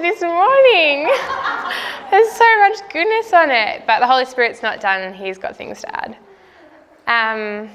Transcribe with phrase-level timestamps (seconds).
[0.01, 1.03] this morning?
[2.11, 5.55] There's so much goodness on it, but the Holy Spirit's not done and He's got
[5.55, 6.17] things to add.
[7.05, 7.69] Um,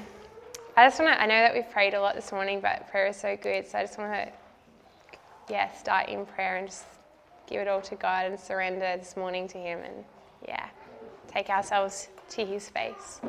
[0.75, 3.07] I just want to, I know that we've prayed a lot this morning, but prayer
[3.07, 4.31] is so good, so I just want to,
[5.49, 6.83] yeah, start in prayer and just
[7.47, 10.03] give it all to God and surrender this morning to Him and,
[10.47, 10.67] yeah,
[11.27, 13.21] take ourselves to His face.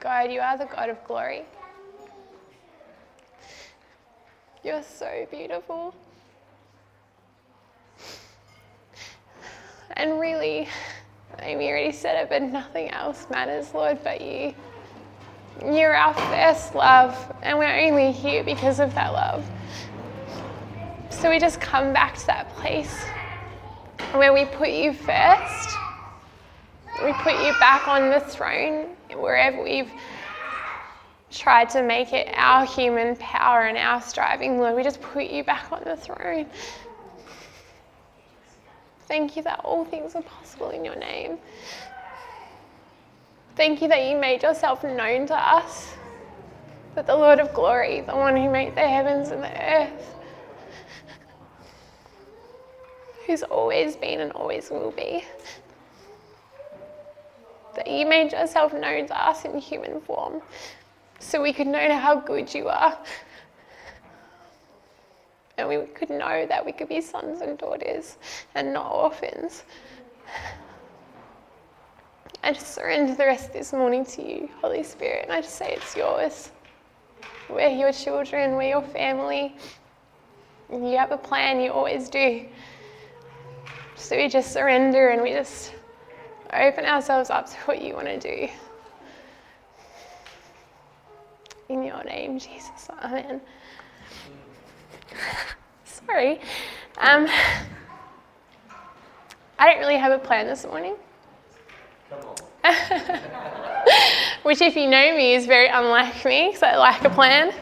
[0.00, 1.44] God, you are the God of glory.
[4.62, 5.94] You're so beautiful.
[9.92, 10.68] And really,
[11.40, 14.54] Amy already said it, but nothing else matters, Lord, but you.
[15.64, 19.44] You're our first love, and we're only here because of that love.
[21.10, 23.04] So we just come back to that place
[24.12, 25.76] where we put you first.
[27.04, 29.90] We put you back on the throne wherever we've
[31.30, 34.76] tried to make it our human power and our striving, Lord.
[34.76, 36.46] We just put you back on the throne.
[39.08, 41.38] Thank you that all things are possible in your name.
[43.58, 45.96] Thank you that you made yourself known to us.
[46.94, 50.14] That the Lord of glory, the one who made the heavens and the earth,
[53.26, 55.24] who's always been and always will be,
[57.74, 60.40] that you made yourself known to us in human form
[61.18, 62.96] so we could know how good you are.
[65.56, 68.18] And we could know that we could be sons and daughters
[68.54, 69.64] and not orphans.
[72.42, 75.56] I just surrender the rest of this morning to you, Holy Spirit, and I just
[75.56, 76.50] say it's yours.
[77.50, 79.56] We're your children, we're your family.
[80.70, 82.46] You have a plan, you always do.
[83.96, 85.72] So we just surrender and we just
[86.52, 88.48] open ourselves up to what you want to do.
[91.68, 92.88] In your name, Jesus.
[93.02, 93.40] Amen.
[95.84, 96.40] Sorry.
[96.98, 97.26] Um,
[99.58, 100.94] I don't really have a plan this morning.
[104.42, 107.52] Which, if you know me, is very unlike me because I like a plan.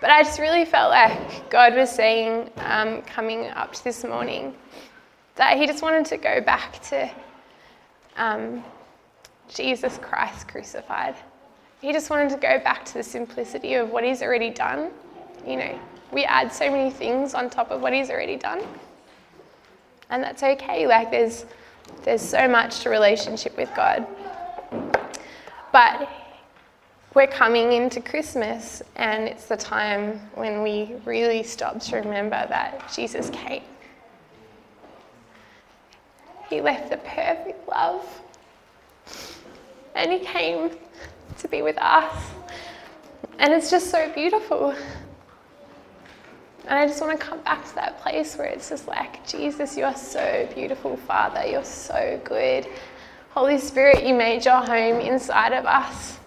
[0.00, 4.54] But I just really felt like God was saying, um, coming up to this morning,
[5.34, 7.10] that He just wanted to go back to
[8.16, 8.62] um,
[9.48, 11.16] Jesus Christ crucified.
[11.80, 14.90] He just wanted to go back to the simplicity of what He's already done.
[15.46, 15.80] You know,
[16.12, 18.62] we add so many things on top of what He's already done.
[20.10, 20.86] And that's okay.
[20.86, 21.44] Like, there's,
[22.04, 24.06] there's so much to relationship with God.
[25.72, 26.08] But
[27.14, 32.92] we're coming into Christmas, and it's the time when we really stop to remember that
[32.94, 33.62] Jesus came.
[36.48, 38.06] He left the perfect love,
[39.94, 40.70] and He came
[41.38, 42.30] to be with us.
[43.38, 44.74] And it's just so beautiful.
[46.66, 49.76] And I just want to come back to that place where it's just like, Jesus,
[49.76, 51.46] you're so beautiful, Father.
[51.46, 52.66] You're so good.
[53.30, 56.18] Holy Spirit, you made your home inside of us.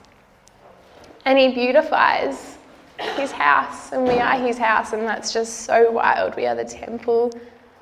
[1.26, 2.58] And He beautifies
[3.16, 6.36] His house, and we are His house, and that's just so wild.
[6.36, 7.32] We are the temple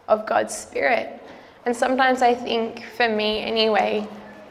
[0.08, 1.22] of God's Spirit.
[1.66, 4.08] And sometimes I think, for me anyway,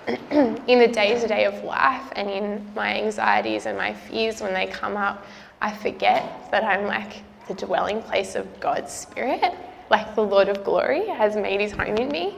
[0.30, 4.54] in the day to day of life and in my anxieties and my fears when
[4.54, 5.26] they come up,
[5.60, 9.54] I forget that I'm like the dwelling place of God's Spirit,
[9.90, 12.36] like the Lord of glory has made his home in me.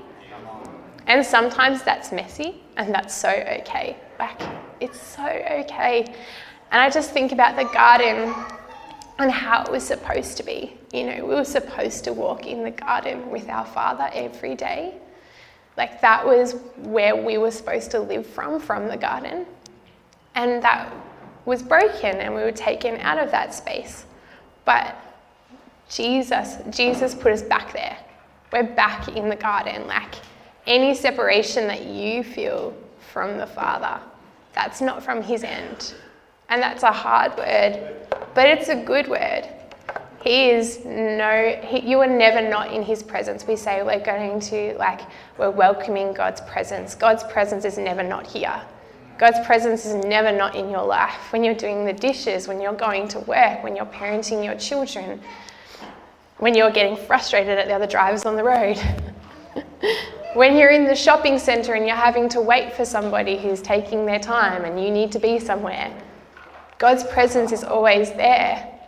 [1.06, 3.96] And sometimes that's messy and that's so okay.
[4.18, 4.40] Like,
[4.78, 6.14] it's so okay.
[6.70, 8.32] And I just think about the garden
[9.18, 10.76] and how it was supposed to be.
[10.92, 14.94] You know, we were supposed to walk in the garden with our Father every day.
[15.76, 19.46] Like that was where we were supposed to live from, from the garden.
[20.34, 20.92] And that
[21.44, 24.04] was broken and we were taken out of that space.
[24.64, 24.96] But
[25.90, 27.98] Jesus, Jesus put us back there.
[28.52, 29.86] We're back in the garden.
[29.86, 30.14] Like
[30.66, 32.74] any separation that you feel
[33.12, 34.00] from the Father,
[34.54, 35.94] that's not from His end.
[36.48, 37.94] And that's a hard word,
[38.34, 39.48] but it's a good word.
[40.22, 43.46] He is no, he, you are never not in his presence.
[43.46, 45.00] We say we're going to, like,
[45.38, 46.94] we're welcoming God's presence.
[46.94, 48.60] God's presence is never not here.
[49.16, 51.32] God's presence is never not in your life.
[51.32, 55.20] When you're doing the dishes, when you're going to work, when you're parenting your children,
[56.40, 58.78] when you're getting frustrated at the other drivers on the road.
[60.34, 64.06] When you're in the shopping centre and you're having to wait for somebody who's taking
[64.06, 65.92] their time and you need to be somewhere,
[66.78, 68.78] God's presence is always there.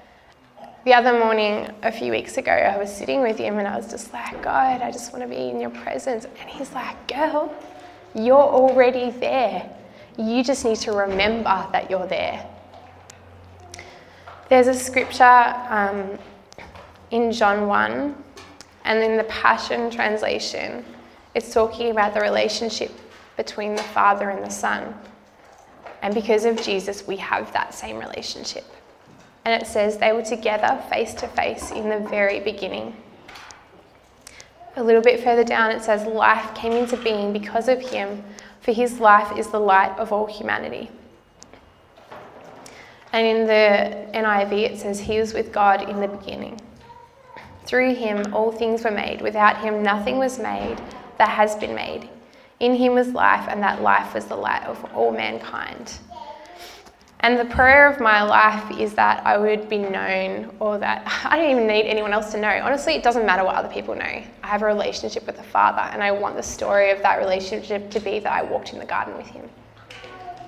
[0.85, 3.91] The other morning, a few weeks ago, I was sitting with him and I was
[3.91, 6.27] just like, God, I just want to be in your presence.
[6.27, 7.53] And he's like, Girl,
[8.15, 9.69] you're already there.
[10.17, 12.47] You just need to remember that you're there.
[14.49, 16.19] There's a scripture um,
[17.13, 18.15] in John 1,
[18.85, 20.85] and in the Passion Translation,
[21.35, 22.91] it's talking about the relationship
[23.37, 24.95] between the Father and the Son.
[26.01, 28.65] And because of Jesus, we have that same relationship.
[29.45, 32.97] And it says they were together face to face in the very beginning.
[34.77, 38.25] A little bit further down, it says, Life came into being because of him,
[38.63, 40.91] for his life is the light of all humanity.
[43.13, 46.59] And in the NIV, it says, He was with God in the beginning.
[47.65, 49.21] Through him, all things were made.
[49.23, 50.79] Without him, nothing was made
[51.19, 52.09] that has been made.
[52.61, 55.99] In him was life, and that life was the light of all mankind.
[57.21, 61.37] And the prayer of my life is that I would be known, or that I
[61.37, 62.49] don't even need anyone else to know.
[62.49, 64.03] Honestly, it doesn't matter what other people know.
[64.05, 67.91] I have a relationship with the Father, and I want the story of that relationship
[67.91, 69.49] to be that I walked in the garden with Him.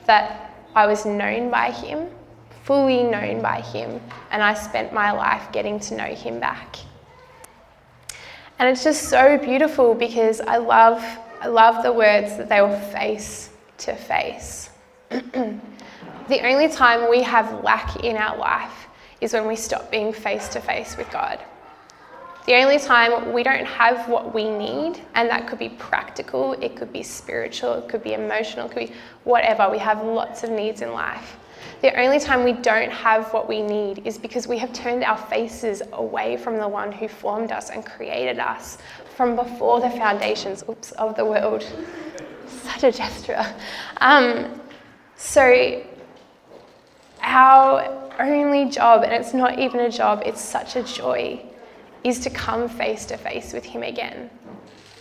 [0.06, 2.08] That I was known by Him,
[2.64, 4.00] fully known by Him,
[4.32, 6.76] and I spent my life getting to know Him back.
[8.64, 11.04] And it's just so beautiful because I love,
[11.42, 14.70] I love the words that they were face to face.
[15.10, 18.86] The only time we have lack in our life
[19.20, 21.38] is when we stop being face to face with God.
[22.46, 26.74] The only time we don't have what we need, and that could be practical, it
[26.74, 28.94] could be spiritual, it could be emotional, it could be
[29.24, 29.68] whatever.
[29.70, 31.36] We have lots of needs in life.
[31.80, 35.18] The only time we don't have what we need is because we have turned our
[35.18, 38.78] faces away from the one who formed us and created us
[39.16, 41.64] from before the foundations oops, of the world.
[42.46, 43.44] Such a gesture.
[43.98, 44.60] Um,
[45.16, 45.82] so
[47.20, 51.40] our only job, and it's not even a job, it's such a joy,
[52.04, 54.30] is to come face to face with Him again.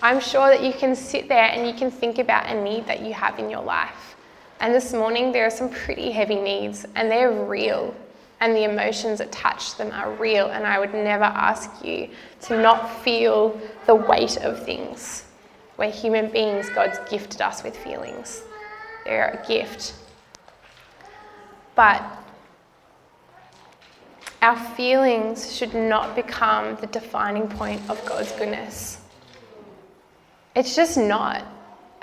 [0.01, 3.01] I'm sure that you can sit there and you can think about a need that
[3.01, 4.15] you have in your life.
[4.63, 7.93] And this morning, there are some pretty heavy needs, and they're real,
[8.39, 10.47] and the emotions attached to them are real.
[10.47, 12.07] And I would never ask you
[12.43, 15.25] to not feel the weight of things.
[15.75, 18.41] We're human beings, God's gifted us with feelings.
[19.03, 19.95] They're a gift.
[21.75, 22.01] But
[24.41, 29.01] our feelings should not become the defining point of God's goodness.
[30.55, 31.52] It's just not.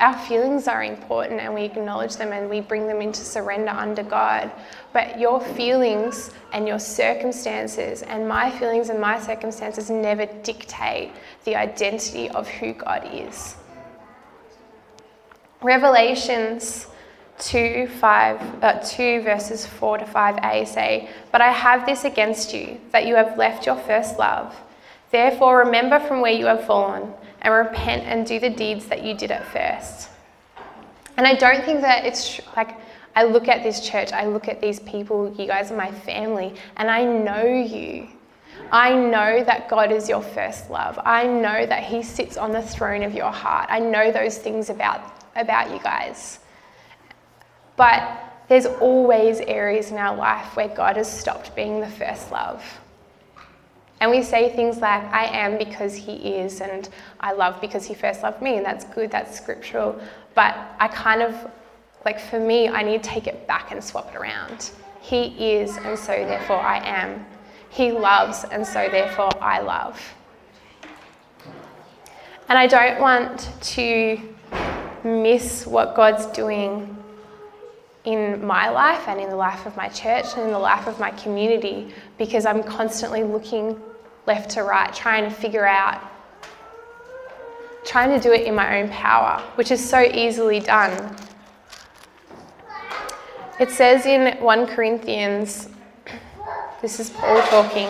[0.01, 4.03] Our feelings are important and we acknowledge them and we bring them into surrender under
[4.03, 4.51] God.
[4.95, 11.13] But your feelings and your circumstances and my feelings and my circumstances never dictate
[11.45, 13.57] the identity of who God is.
[15.61, 16.87] Revelations
[17.41, 22.81] 2, 5, uh, 2 verses 4 to 5a say, But I have this against you,
[22.93, 24.57] that you have left your first love.
[25.11, 27.13] Therefore, remember from where you have fallen,
[27.43, 30.09] and repent and do the deeds that you did at first.
[31.17, 32.77] And I don't think that it's like,
[33.15, 36.55] I look at this church, I look at these people, you guys are my family,
[36.77, 38.09] and I know you.
[38.73, 40.99] I know that God is your first love.
[41.05, 43.67] I know that He sits on the throne of your heart.
[43.69, 45.01] I know those things about,
[45.35, 46.39] about you guys.
[47.77, 52.80] But there's always areas in our life where God has stopped being the first love.
[54.01, 56.89] And we say things like, I am because He is, and
[57.21, 60.01] I love because He first loved me, and that's good, that's scriptural.
[60.35, 61.35] But I kind of,
[62.07, 64.71] like for me, I need to take it back and swap it around.
[65.03, 67.27] He is, and so therefore I am.
[67.69, 70.01] He loves, and so therefore I love.
[72.49, 74.19] And I don't want to
[75.05, 76.97] miss what God's doing
[78.05, 80.99] in my life and in the life of my church and in the life of
[80.99, 83.81] my community because I'm constantly looking
[84.27, 86.03] left to right, trying to figure out,
[87.85, 91.17] trying to do it in my own power, which is so easily done.
[93.59, 95.69] It says in 1 Corinthians,
[96.81, 97.89] this is Paul talking.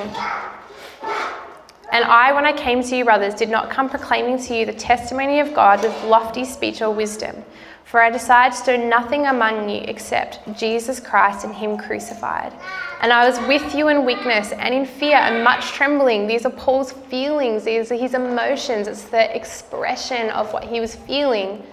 [1.92, 4.72] And I, when I came to you, brothers, did not come proclaiming to you the
[4.72, 7.44] testimony of God with lofty speech or wisdom
[7.90, 12.52] for I decided to do nothing among you except Jesus Christ and Him crucified.
[13.00, 16.28] And I was with you in weakness and in fear and much trembling.
[16.28, 18.87] These are Paul's feelings, these are his emotions.
[18.87, 21.64] It's the expression of what he was feeling.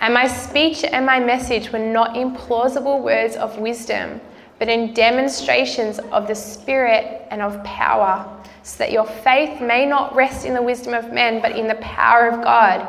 [0.00, 4.20] And my speech and my message were not in plausible words of wisdom,
[4.60, 8.24] but in demonstrations of the Spirit and of power,
[8.62, 11.74] so that your faith may not rest in the wisdom of men, but in the
[11.76, 12.86] power of God.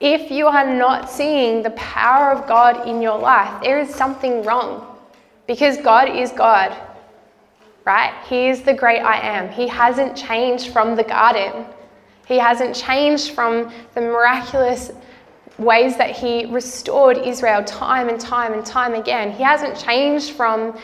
[0.00, 4.44] If you are not seeing the power of God in your life, there is something
[4.44, 4.96] wrong
[5.46, 6.76] because God is God,
[7.84, 8.14] right?
[8.28, 9.48] He is the great I am.
[9.48, 11.66] He hasn't changed from the garden,
[12.26, 14.92] He hasn't changed from the miraculous
[15.58, 19.32] ways that He restored Israel time and time and time again.
[19.32, 20.78] He hasn't changed from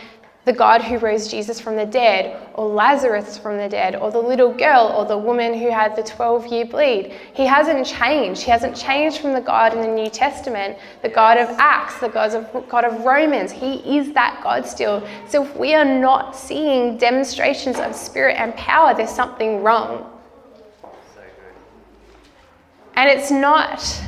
[0.44, 4.18] the God who rose Jesus from the dead, or Lazarus from the dead, or the
[4.18, 7.14] little girl, or the woman who had the 12 year bleed.
[7.32, 8.42] He hasn't changed.
[8.42, 12.08] He hasn't changed from the God in the New Testament, the God of Acts, the
[12.08, 13.52] God of, God of Romans.
[13.52, 15.06] He is that God still.
[15.28, 20.10] So if we are not seeing demonstrations of spirit and power, there's something wrong.
[22.96, 24.02] And it's not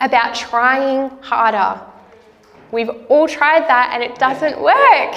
[0.00, 1.80] about trying harder
[2.72, 5.14] We've all tried that and it doesn't work.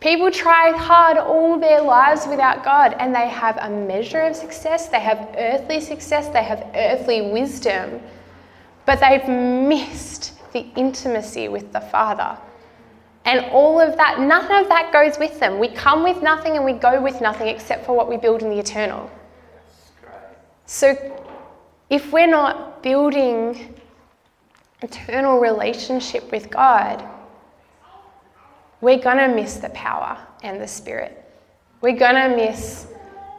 [0.00, 4.88] People try hard all their lives without God and they have a measure of success,
[4.88, 8.00] they have earthly success, they have earthly wisdom,
[8.84, 12.38] but they've missed the intimacy with the Father.
[13.24, 15.58] And all of that, none of that goes with them.
[15.58, 18.50] We come with nothing and we go with nothing except for what we build in
[18.50, 19.10] the eternal.
[20.66, 20.94] So
[21.90, 23.74] if we're not building
[24.82, 27.04] eternal relationship with God,
[28.80, 31.24] we're going to miss the power and the Spirit.
[31.80, 32.86] We're going to miss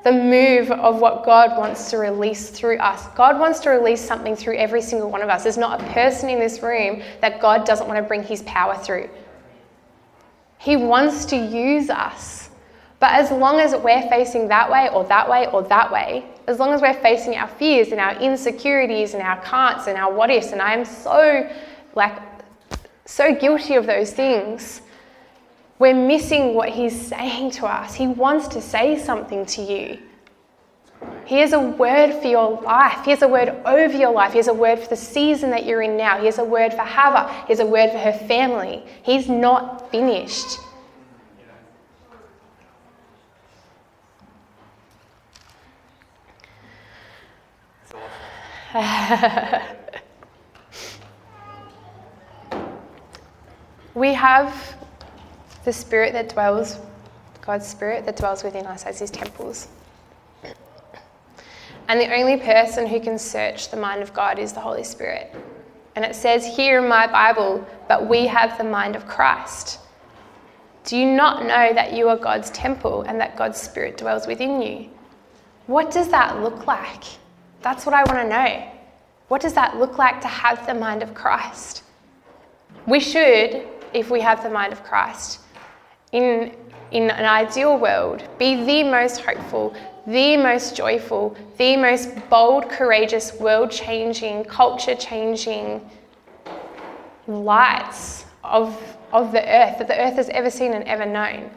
[0.03, 3.07] the move of what God wants to release through us.
[3.15, 5.43] God wants to release something through every single one of us.
[5.43, 8.77] There's not a person in this room that God doesn't want to bring his power
[8.77, 9.09] through.
[10.59, 12.49] He wants to use us.
[12.99, 16.59] But as long as we're facing that way or that way or that way, as
[16.59, 20.31] long as we're facing our fears and our insecurities and our can'ts and our what
[20.31, 21.49] ifs, and I am so
[21.93, 22.17] like
[23.05, 24.81] so guilty of those things,
[25.79, 27.93] we're missing what he's saying to us.
[27.93, 29.99] He wants to say something to you.
[31.25, 33.05] He has a word for your life.
[33.05, 34.31] He has a word over your life.
[34.31, 36.17] He has a word for the season that you're in now.
[36.17, 37.31] He has a word for Hava.
[37.45, 38.83] He has a word for her family.
[39.03, 40.59] He's not finished.
[53.95, 54.75] we have
[55.65, 56.77] the Spirit that dwells,
[57.41, 59.69] God's Spirit that dwells within us as His temples.
[61.87, 65.33] And the only person who can search the mind of God is the Holy Spirit.
[65.95, 69.79] And it says here in my Bible, but we have the mind of Christ.
[70.83, 74.61] Do you not know that you are God's temple and that God's Spirit dwells within
[74.61, 74.89] you?
[75.65, 77.03] What does that look like?
[77.67, 78.71] That's what I want to know.
[79.27, 81.83] What does that look like to have the mind of Christ?
[82.85, 85.41] We should, if we have the mind of Christ,
[86.13, 86.55] in,
[86.91, 89.75] in an ideal world, be the most hopeful,
[90.07, 95.81] the most joyful, the most bold, courageous, world changing, culture changing
[97.27, 98.81] lights of,
[99.11, 101.51] of the earth that the earth has ever seen and ever known.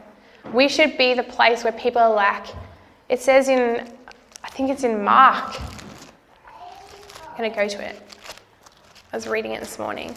[0.51, 2.47] We should be the place where people are like,
[3.07, 3.89] it says in,
[4.43, 5.55] I think it's in Mark,
[7.41, 7.99] going to go to it.
[9.11, 10.15] I was reading it this morning.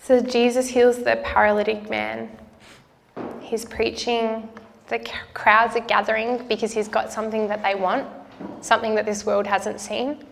[0.00, 2.30] So Jesus heals the paralytic man.
[3.40, 4.48] He's preaching,
[4.88, 8.06] the crowds are gathering because he's got something that they want,
[8.60, 10.24] something that this world hasn't seen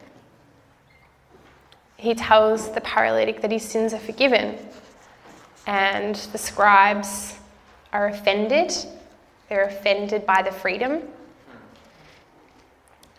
[2.06, 4.56] he tells the paralytic that his sins are forgiven.
[5.66, 7.34] And the scribes
[7.92, 8.72] are offended.
[9.48, 11.02] They're offended by the freedom.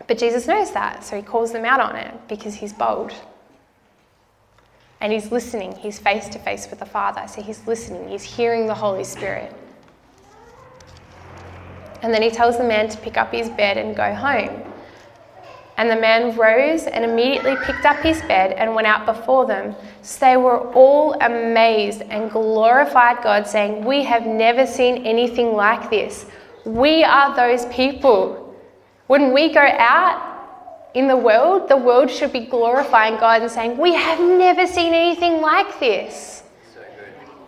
[0.06, 3.12] But Jesus knows that, so he calls them out on it because he's bold.
[5.02, 5.76] And he's listening.
[5.76, 8.08] He's face to face with the Father, so he's listening.
[8.08, 9.54] He's hearing the Holy Spirit.
[12.00, 14.67] And then he tells the man to pick up his bed and go home.
[15.78, 19.76] And the man rose and immediately picked up his bed and went out before them.
[20.02, 25.88] So they were all amazed and glorified God, saying, We have never seen anything like
[25.88, 26.26] this.
[26.64, 28.56] We are those people.
[29.06, 33.78] When we go out in the world, the world should be glorifying God and saying,
[33.78, 36.42] We have never seen anything like this.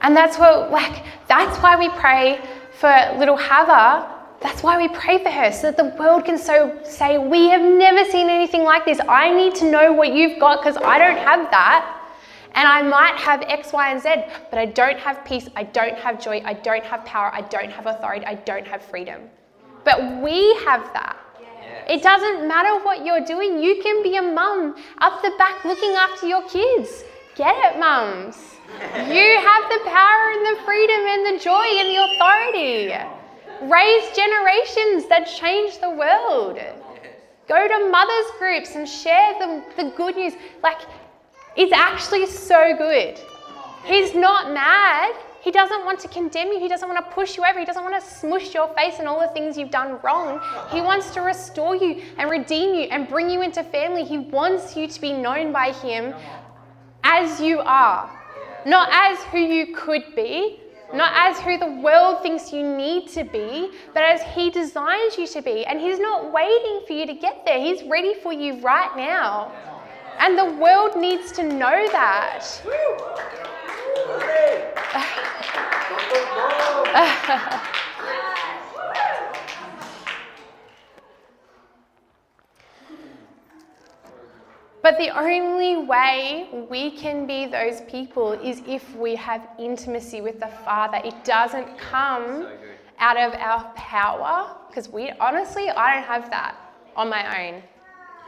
[0.03, 2.41] And that's what, like, that's why we pray
[2.75, 6.79] for little Hava that's why we pray for her, so that the world can so
[6.83, 8.99] say, We have never seen anything like this.
[9.07, 11.97] I need to know what you've got because I don't have that.
[12.55, 14.09] And I might have X, Y, and Z,
[14.51, 17.71] but I don't have peace, I don't have joy, I don't have power, I don't
[17.71, 19.23] have authority, I don't have freedom.
[19.85, 21.17] But we have that.
[21.89, 25.93] It doesn't matter what you're doing, you can be a mum up the back looking
[25.93, 27.05] after your kids.
[27.37, 28.37] Get it, mums.
[28.95, 33.20] You have the power and the freedom and the joy and the authority.
[33.63, 36.59] Raise generations that change the world.
[37.49, 40.35] Go to mothers' groups and share the, the good news.
[40.63, 40.79] Like,
[41.57, 43.21] it's actually so good.
[43.85, 45.15] He's not mad.
[45.43, 46.61] He doesn't want to condemn you.
[46.61, 47.59] He doesn't want to push you over.
[47.59, 50.41] He doesn't want to smush your face and all the things you've done wrong.
[50.71, 54.05] He wants to restore you and redeem you and bring you into family.
[54.05, 56.15] He wants you to be known by Him
[57.03, 58.11] as you are,
[58.67, 60.60] not as who you could be,
[60.93, 65.27] not as who the world thinks you need to be, but as He designs you
[65.29, 65.65] to be.
[65.65, 69.53] And He's not waiting for you to get there, He's ready for you right now.
[70.19, 72.45] And the world needs to know that.
[84.83, 90.41] But the only way we can be those people is if we have intimacy with
[90.41, 91.01] the Father.
[91.05, 92.59] It doesn't come so
[92.99, 96.57] out of our power, because we honestly, I don't have that
[96.97, 97.63] on my own.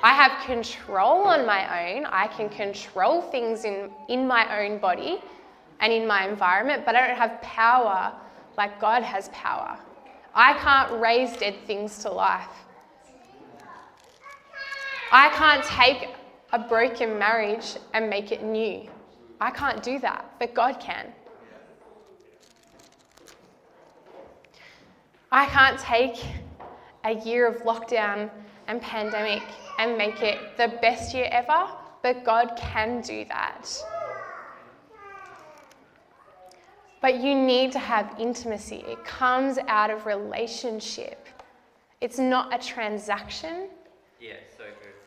[0.03, 2.07] I have control on my own.
[2.07, 5.21] I can control things in, in my own body
[5.81, 8.13] and in my environment, but I don't have power
[8.57, 9.79] like God has power.
[10.35, 12.49] I can't raise dead things to life.
[15.13, 16.09] I can't take
[16.53, 18.89] a broken marriage and make it new.
[19.41, 21.13] I can't do that, but God can.
[25.31, 26.23] I can't take
[27.05, 28.31] a year of lockdown
[28.69, 29.43] and pandemic
[29.79, 31.69] and make it the best year ever,
[32.03, 33.67] but God can do that.
[37.01, 38.85] But you need to have intimacy.
[38.87, 41.27] It comes out of relationship.
[42.01, 43.69] It's not a transaction.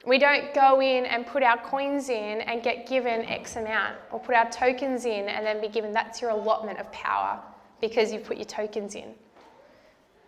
[0.06, 4.20] We don't go in and put our coins in and get given X amount, or
[4.20, 7.40] put our tokens in and then be given that's your allotment of power
[7.82, 9.14] because you've put your tokens in.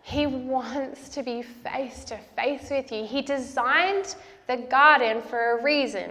[0.02, 3.04] He wants to be face to face with you.
[3.04, 6.10] He designed the garden for a reason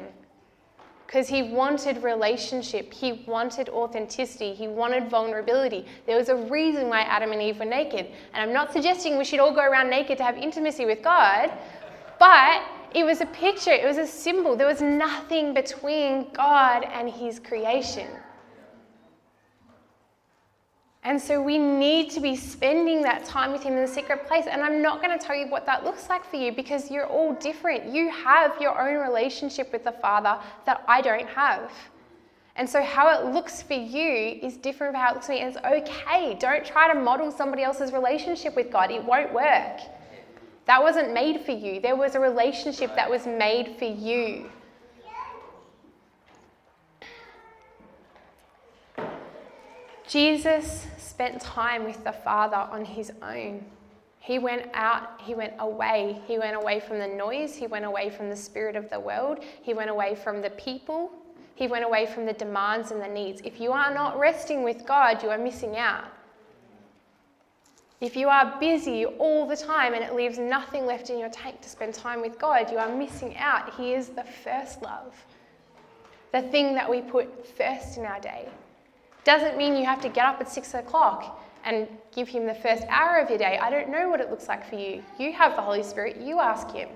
[1.08, 5.86] because he wanted relationship, he wanted authenticity, he wanted vulnerability.
[6.06, 8.08] There was a reason why Adam and Eve were naked.
[8.34, 11.50] And I'm not suggesting we should all go around naked to have intimacy with God,
[12.20, 14.56] but it was a picture, it was a symbol.
[14.56, 18.08] There was nothing between God and his creation.
[21.08, 24.44] And so we need to be spending that time with Him in the secret place.
[24.46, 27.08] And I'm not going to tell you what that looks like for you because you're
[27.08, 27.94] all different.
[27.94, 31.72] You have your own relationship with the Father that I don't have.
[32.58, 35.40] And so, how it looks for you is different from how it looks for me.
[35.40, 36.36] And it's okay.
[36.42, 39.80] Don't try to model somebody else's relationship with God, it won't work.
[40.68, 41.80] That wasn't made for you.
[41.80, 44.50] There was a relationship that was made for you.
[50.08, 53.66] Jesus spent time with the Father on his own.
[54.20, 56.22] He went out, he went away.
[56.28, 59.40] He went away from the noise, he went away from the spirit of the world,
[59.62, 61.12] he went away from the people,
[61.56, 63.42] he went away from the demands and the needs.
[63.46, 66.06] If you are not resting with God, you are missing out.
[68.00, 71.62] If you are busy all the time and it leaves nothing left in your tank
[71.62, 73.74] to spend time with God, you are missing out.
[73.74, 75.16] He is the first love,
[76.32, 78.48] the thing that we put first in our day.
[79.24, 82.84] Doesn't mean you have to get up at six o'clock and give him the first
[82.88, 83.58] hour of your day.
[83.58, 85.04] I don't know what it looks like for you.
[85.20, 86.90] You have the Holy Spirit, you ask him.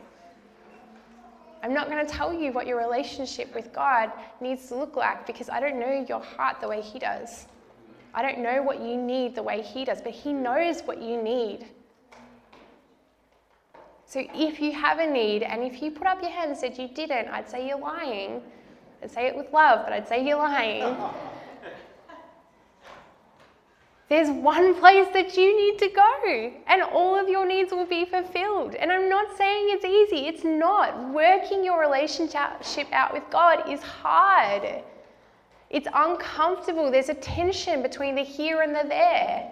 [1.64, 5.28] I'm not going to tell you what your relationship with God needs to look like
[5.28, 7.46] because I don't know your heart the way He does.
[8.14, 11.22] I don't know what you need the way He does, but He knows what you
[11.22, 11.68] need.
[14.06, 16.78] So if you have a need and if you put up your hand and said
[16.78, 18.42] you didn't, I'd say you're lying.
[19.02, 20.98] I'd say it with love, but I'd say you're lying.
[24.10, 28.04] There's one place that you need to go, and all of your needs will be
[28.04, 28.76] fulfilled.
[28.76, 31.14] And I'm not saying it's easy, it's not.
[31.14, 34.84] Working your relationship out with God is hard,
[35.72, 36.92] it's uncomfortable.
[36.92, 39.50] There's a tension between the here and the there.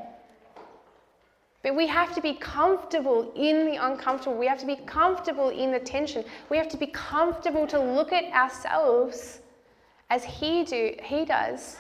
[1.64, 4.38] But we have to be comfortable in the uncomfortable.
[4.38, 6.24] We have to be comfortable in the tension.
[6.50, 9.40] We have to be comfortable to look at ourselves
[10.10, 11.78] as he do he does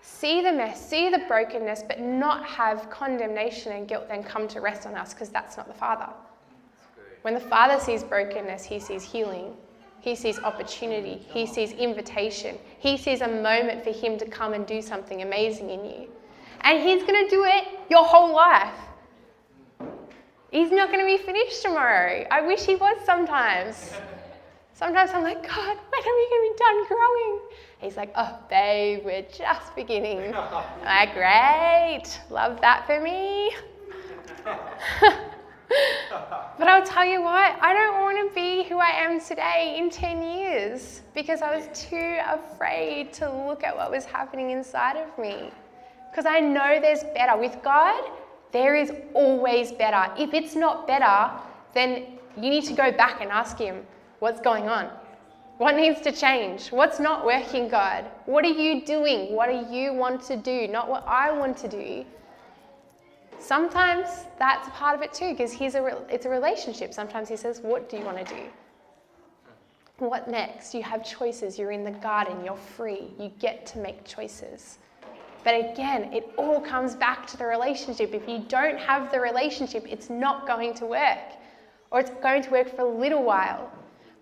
[0.00, 4.60] see the mess, see the brokenness, but not have condemnation and guilt then come to
[4.60, 6.08] rest on us because that's not the Father.
[7.22, 9.56] When the Father sees brokenness, he sees healing.
[10.00, 11.26] He sees opportunity.
[11.28, 12.56] He sees invitation.
[12.78, 16.08] He sees a moment for him to come and do something amazing in you.
[16.62, 18.74] And he's going to do it your whole life.
[20.50, 22.26] He's not going to be finished tomorrow.
[22.30, 23.92] I wish he was sometimes.
[24.72, 27.40] Sometimes I'm like, God, when are we going to be done growing?
[27.80, 30.34] He's like, oh, babe, we're just beginning.
[30.34, 33.52] I'm like, great, love that for me.
[35.68, 39.90] but I'll tell you what, I don't want to be who I am today in
[39.90, 45.18] 10 years because I was too afraid to look at what was happening inside of
[45.18, 45.50] me.
[46.10, 47.38] Because I know there's better.
[47.38, 48.02] With God,
[48.52, 50.12] there is always better.
[50.18, 51.30] If it's not better,
[51.74, 53.86] then you need to go back and ask Him,
[54.20, 54.90] what's going on?
[55.58, 56.68] What needs to change?
[56.68, 58.04] What's not working, God?
[58.26, 59.34] What are you doing?
[59.34, 60.68] What do you want to do?
[60.68, 62.04] Not what I want to do.
[63.40, 66.92] Sometimes that's a part of it too, because he's a re- it's a relationship.
[66.92, 68.42] Sometimes he says, "What do you want to do?
[69.98, 70.74] What next?
[70.74, 71.58] You have choices.
[71.58, 72.44] You're in the garden.
[72.44, 73.12] You're free.
[73.18, 74.78] You get to make choices."
[75.44, 78.12] But again, it all comes back to the relationship.
[78.12, 81.18] If you don't have the relationship, it's not going to work,
[81.90, 83.70] or it's going to work for a little while,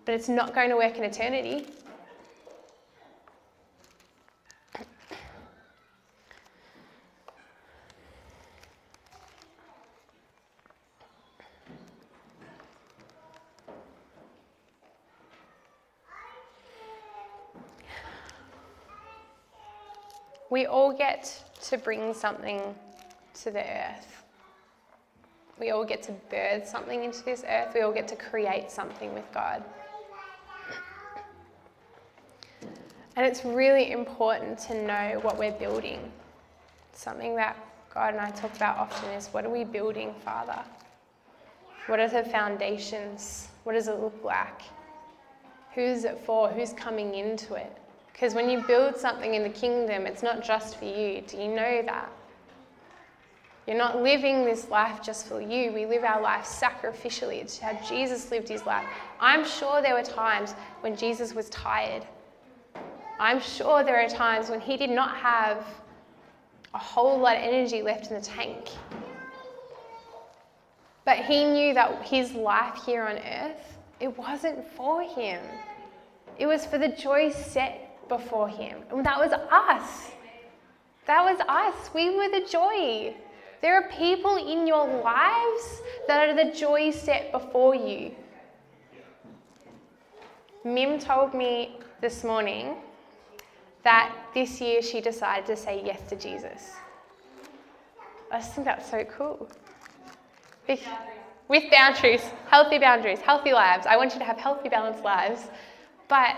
[0.05, 1.67] but it's not going to work in eternity.
[20.57, 22.73] We all get to bring something
[23.43, 24.23] to the earth.
[25.59, 27.75] We all get to birth something into this earth.
[27.75, 29.63] We all get to create something with God.
[33.15, 36.11] And it's really important to know what we're building.
[36.91, 37.55] Something that
[37.93, 40.59] God and I talk about often is what are we building, Father?
[41.85, 43.49] What are the foundations?
[43.63, 44.63] What does it look like?
[45.75, 46.49] Who's it for?
[46.49, 47.77] Who's coming into it?
[48.17, 51.21] Because when you build something in the kingdom, it's not just for you.
[51.27, 52.11] Do you know that?
[53.67, 55.71] You're not living this life just for you.
[55.71, 57.39] We live our life sacrificially.
[57.41, 58.87] It's how Jesus lived his life.
[59.19, 62.07] I'm sure there were times when Jesus was tired.
[63.19, 65.63] I'm sure there are times when he did not have
[66.73, 68.69] a whole lot of energy left in the tank.
[71.05, 75.39] But he knew that his life here on earth, it wasn't for him.
[76.39, 78.79] It was for the joy set before Him.
[78.91, 80.11] And that was us.
[81.05, 81.89] That was us.
[81.93, 83.15] We were the joy.
[83.61, 88.11] There are people in your lives that are the joy set before you.
[90.63, 92.75] Mim told me this morning
[93.83, 96.73] that this year she decided to say yes to Jesus.
[98.31, 99.49] I just think that's so cool.
[100.67, 100.85] With,
[101.47, 103.85] with boundaries, healthy boundaries, healthy lives.
[103.85, 105.47] I want you to have healthy, balanced lives.
[106.09, 106.35] But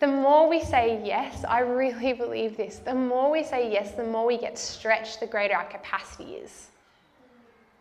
[0.00, 4.04] the more we say yes, I really believe this, the more we say yes, the
[4.04, 6.68] more we get stretched, the greater our capacity is.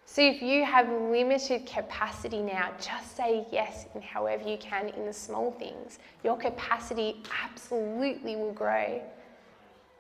[0.06, 5.06] So if you have limited capacity now, just say yes in however you can in
[5.06, 5.98] the small things.
[6.24, 9.02] Your capacity absolutely will grow.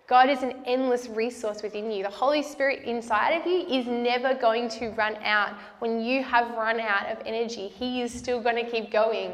[0.05, 2.03] God is an endless resource within you.
[2.03, 5.55] The Holy Spirit inside of you is never going to run out.
[5.79, 9.31] When you have run out of energy, He is still going to keep going.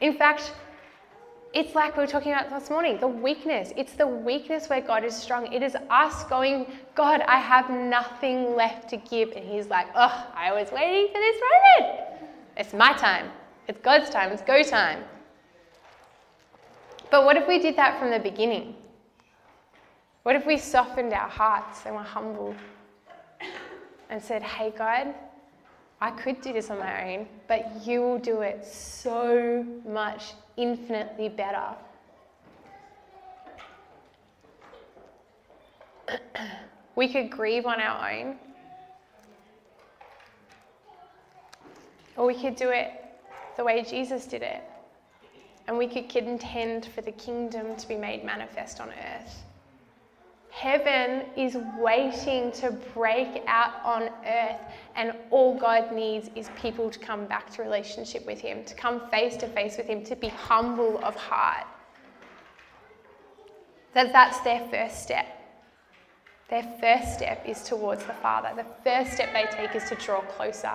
[0.00, 0.52] In fact,
[1.54, 3.72] it's like we were talking about this morning the weakness.
[3.76, 5.52] It's the weakness where God is strong.
[5.52, 9.32] It is us going, God, I have nothing left to give.
[9.32, 12.00] And He's like, oh, I was waiting for this moment.
[12.56, 13.30] It's my time.
[13.68, 14.32] It's God's time.
[14.32, 15.04] It's go time.
[17.10, 18.74] But what if we did that from the beginning?
[20.22, 22.54] What if we softened our hearts and were humble
[24.08, 25.14] and said, hey, God,
[26.00, 31.28] I could do this on my own, but you will do it so much infinitely
[31.28, 31.74] better.
[36.96, 38.36] we could grieve on our own,
[42.16, 42.92] or we could do it
[43.56, 44.62] the way Jesus did it,
[45.66, 49.42] and we could contend for the kingdom to be made manifest on earth.
[50.52, 54.60] Heaven is waiting to break out on earth,
[54.94, 59.08] and all God needs is people to come back to relationship with Him, to come
[59.08, 61.66] face to face with Him, to be humble of heart.
[63.94, 65.26] That that's their first step.
[66.50, 68.50] Their first step is towards the Father.
[68.54, 70.74] The first step they take is to draw closer,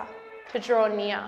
[0.52, 1.24] to draw near.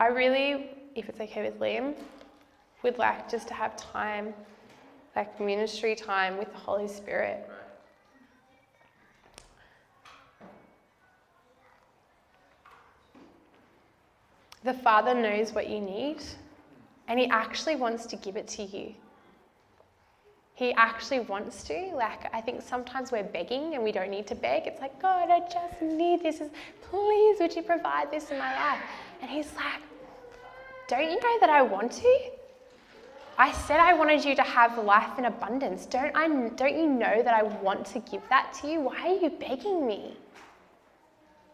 [0.00, 1.94] I really, if it's okay with Liam,
[2.84, 4.34] would like just to have time,
[5.16, 7.50] like ministry time with the Holy Spirit.
[14.62, 16.22] The Father knows what you need,
[17.08, 18.94] and He actually wants to give it to you.
[20.54, 21.90] He actually wants to.
[21.94, 24.68] Like, I think sometimes we're begging and we don't need to beg.
[24.68, 26.40] It's like, God, I just need this.
[26.88, 28.80] Please, would you provide this in my life?
[29.20, 29.82] And He's like,
[30.86, 32.18] Don't you know that I want to?
[33.36, 35.86] I said I wanted you to have life in abundance.
[35.86, 38.80] Don't, I, don't you know that I want to give that to you?
[38.80, 40.16] Why are you begging me?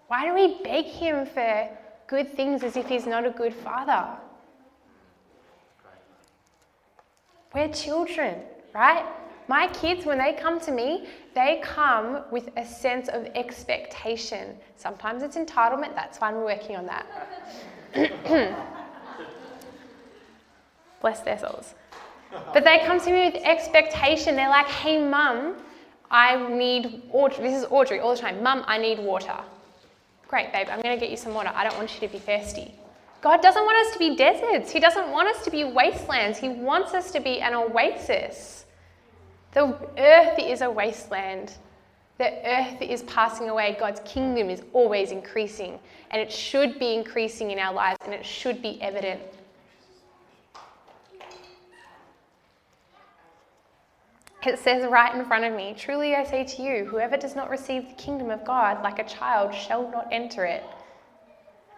[0.09, 1.69] Why do we beg him for
[2.07, 4.07] good things as if he's not a good father?
[7.55, 8.37] We're children,
[8.75, 9.07] right?
[9.49, 14.57] My kids, when they come to me, they come with a sense of expectation.
[14.77, 17.07] Sometimes it's entitlement, that's fine, we're working on that.
[21.01, 21.75] Bless their souls.
[22.53, 24.37] But they come to me with expectation.
[24.37, 25.57] They're like, hey, mum,
[26.11, 27.49] I need, Audrey.
[27.49, 29.37] this is Audrey all the time, mum, I need water.
[30.29, 31.51] Great, babe, I'm going to get you some water.
[31.55, 32.75] I don't want you to be thirsty.
[33.21, 34.71] God doesn't want us to be deserts.
[34.71, 36.39] He doesn't want us to be wastelands.
[36.39, 38.65] He wants us to be an oasis.
[39.53, 41.55] The earth is a wasteland.
[42.19, 43.77] The earth is passing away.
[43.79, 45.79] God's kingdom is always increasing,
[46.11, 49.21] and it should be increasing in our lives, and it should be evident.
[54.46, 57.50] It says right in front of me, Truly I say to you, whoever does not
[57.50, 60.64] receive the kingdom of God like a child shall not enter it.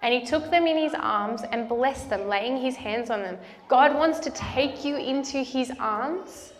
[0.03, 3.38] And he took them in his arms and blessed them, laying his hands on them.
[3.68, 6.53] God wants to take you into his arms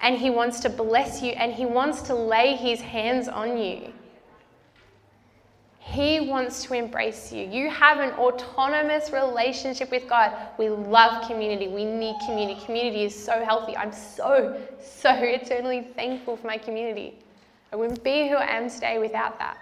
[0.00, 3.92] and He wants to bless you and He wants to lay His hands on you.
[5.90, 7.46] He wants to embrace you.
[7.46, 10.32] You have an autonomous relationship with God.
[10.58, 11.68] We love community.
[11.68, 12.60] We need community.
[12.64, 13.76] Community is so healthy.
[13.76, 17.18] I'm so, so eternally thankful for my community.
[17.72, 19.58] I wouldn't be who I am today without that.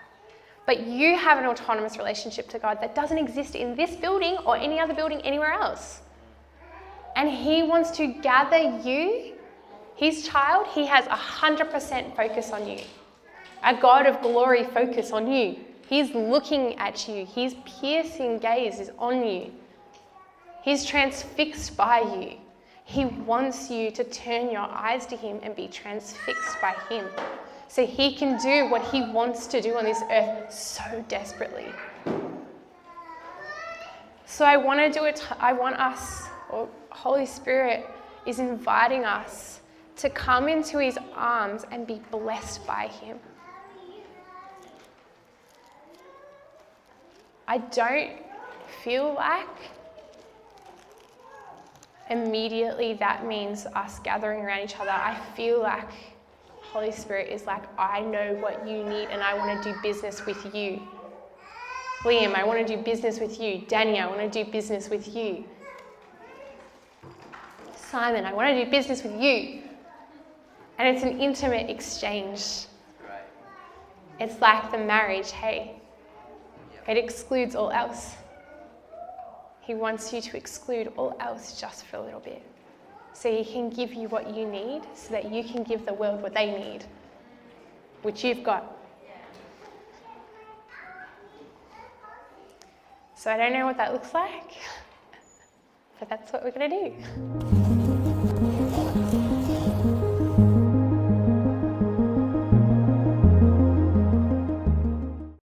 [0.67, 4.57] But you have an autonomous relationship to God that doesn't exist in this building or
[4.57, 6.01] any other building anywhere else.
[7.15, 9.37] And He wants to gather you
[9.97, 12.81] his child, he has 100% focus on you.
[13.65, 15.57] A God of glory focus on you.
[15.89, 17.27] He's looking at you.
[17.27, 19.53] His piercing gaze is on you.
[20.63, 22.39] He's transfixed by you.
[22.85, 27.07] He wants you to turn your eyes to Him and be transfixed by Him
[27.69, 31.67] so He can do what He wants to do on this earth so desperately.
[34.25, 37.87] So I want to do it, I want us, or Holy Spirit
[38.27, 39.61] is inviting us
[39.97, 43.19] to come into his arms and be blessed by him.
[47.49, 48.13] I don't
[48.83, 49.47] feel like
[52.11, 54.91] immediately that means us gathering around each other.
[54.91, 55.91] I feel like
[56.73, 60.27] Holy Spirit is like, I know what you need and I want to do business
[60.27, 60.83] with you.
[62.03, 63.63] Liam, I want to do business with you.
[63.67, 65.45] Danny, I want to do business with you.
[67.75, 69.63] Simon, I want to do business with you.
[70.79, 72.67] And it's an intimate exchange.
[74.21, 75.76] It's like the marriage, hey?
[76.89, 78.15] It excludes all else.
[79.61, 82.43] He wants you to exclude all else just for a little bit.
[83.13, 86.23] So he can give you what you need so that you can give the world
[86.23, 86.85] what they need,
[88.03, 88.73] which you've got.
[93.17, 94.53] So I don't know what that looks like,
[95.99, 97.66] but that's what we're going to do.